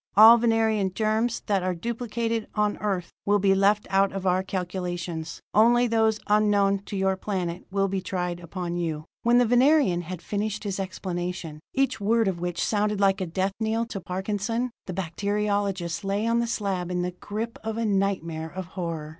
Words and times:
All 0.17 0.39
Venerian 0.39 0.91
germs 0.95 1.41
that 1.45 1.61
are 1.61 1.75
duplicated 1.75 2.47
on 2.55 2.75
Earth 2.77 3.11
will 3.23 3.37
be 3.37 3.53
left 3.53 3.85
out 3.91 4.11
of 4.11 4.25
our 4.25 4.41
calculations. 4.41 5.41
Only 5.53 5.85
those 5.85 6.19
unknown 6.25 6.79
to 6.85 6.97
your 6.97 7.15
planet 7.15 7.65
will 7.69 7.87
be 7.87 8.01
tried 8.01 8.39
upon 8.39 8.77
you." 8.77 9.05
When 9.21 9.37
the 9.37 9.45
Venerian 9.45 10.01
had 10.01 10.23
finished 10.23 10.63
his 10.63 10.79
explanation, 10.79 11.59
each 11.75 12.01
word 12.01 12.27
of 12.27 12.39
which 12.39 12.61
had 12.61 12.67
sounded 12.67 12.99
like 12.99 13.21
a 13.21 13.27
death 13.27 13.53
knell 13.59 13.85
to 13.89 14.01
Parkinson, 14.01 14.71
the 14.87 14.93
bacteriologist 14.93 16.03
lay 16.03 16.25
on 16.25 16.39
the 16.39 16.47
slab 16.47 16.89
in 16.89 17.03
the 17.03 17.11
grip 17.11 17.59
of 17.63 17.77
a 17.77 17.85
nightmare 17.85 18.49
of 18.49 18.65
horror. 18.73 19.09